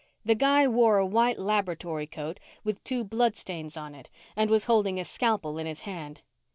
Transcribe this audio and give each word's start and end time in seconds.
The 0.25 0.33
guy 0.33 0.67
wore 0.67 0.97
a 0.97 1.05
white 1.05 1.37
laboratory 1.37 2.07
coat 2.07 2.39
with 2.63 2.83
two 2.83 3.03
bloodstains 3.03 3.77
on 3.77 3.93
it 3.93 4.09
and 4.35 4.49
was 4.49 4.63
holding 4.65 4.99
a 4.99 5.05
scalpel 5.05 5.59
in 5.59 5.67
his 5.67 5.81
hand. 5.81 6.21